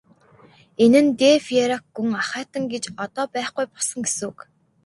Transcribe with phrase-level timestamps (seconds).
[0.83, 4.39] Энэ нь де Пейрак гүн ахайтан гэж одоо байхгүй болсон гэсэн үг.